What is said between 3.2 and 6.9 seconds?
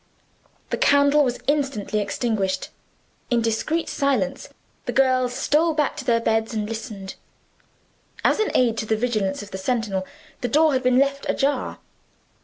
In discreet silence the girls stole back to their beds, and